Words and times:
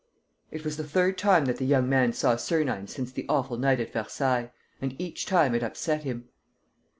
."It 0.51 0.65
was 0.65 0.77
the 0.77 0.83
third 0.83 1.15
time 1.15 1.45
that 1.45 1.57
the 1.57 1.63
young 1.63 1.87
man 1.87 2.11
saw 2.11 2.35
Sernine 2.35 2.87
since 2.89 3.11
the 3.11 3.27
awful 3.29 3.55
night 3.55 3.79
at 3.79 3.93
Versailles; 3.93 4.51
and 4.81 4.99
each 4.99 5.27
time 5.27 5.53
it 5.53 5.61
upset 5.61 6.01
him. 6.01 6.27